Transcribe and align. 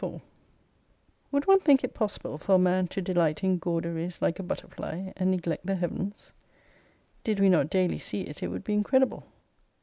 34 0.01 0.21
"Would 1.31 1.45
one 1.45 1.59
think 1.59 1.83
it 1.83 1.93
possible 1.93 2.39
for 2.39 2.55
a 2.55 2.57
man 2.57 2.87
to 2.87 3.03
delight 3.03 3.43
in 3.43 3.59
gauderies 3.59 4.19
like 4.19 4.39
a 4.39 4.41
butterfly, 4.41 5.11
and 5.15 5.29
neglect 5.29 5.67
the 5.67 5.75
Heavens? 5.75 6.31
Did 7.23 7.39
we 7.39 7.49
not 7.49 7.69
daily 7.69 7.99
see 7.99 8.21
it, 8.21 8.41
it 8.41 8.47
would 8.47 8.63
be 8.63 8.73
incredible. 8.73 9.27